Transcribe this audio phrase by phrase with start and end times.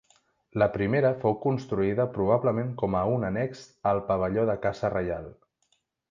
[0.61, 3.61] La primera fou construïda probablement com a un annex
[3.91, 5.29] al pavelló de caça reial.